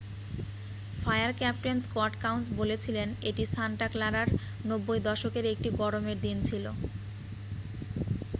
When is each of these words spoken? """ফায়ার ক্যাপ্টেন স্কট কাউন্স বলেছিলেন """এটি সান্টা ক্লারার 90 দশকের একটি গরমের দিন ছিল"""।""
"""ফায়ার 1.01 1.31
ক্যাপ্টেন 1.33 1.77
স্কট 1.81 2.13
কাউন্স 2.21 2.45
বলেছিলেন 2.57 3.07
"""এটি 3.21 3.43
সান্টা 3.45 3.87
ক্লারার 3.87 4.27
90 4.69 5.07
দশকের 5.09 5.45
একটি 5.45 5.69
গরমের 5.77 6.17
দিন 6.21 6.37
ছিল"""।"" 6.43 6.65